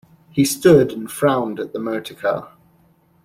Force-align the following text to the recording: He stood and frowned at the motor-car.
He 0.31 0.45
stood 0.45 0.91
and 0.93 1.11
frowned 1.11 1.59
at 1.59 1.73
the 1.73 1.79
motor-car. 1.79 2.53